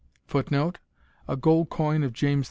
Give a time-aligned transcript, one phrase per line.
[0.25, 0.79] [Footnote:
[1.27, 2.39] A gold coin of James V.